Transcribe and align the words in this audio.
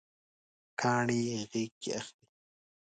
کاڼي 0.79 1.19
یې 1.29 1.39
غیږکې 1.51 1.91
اخلي 1.99 2.23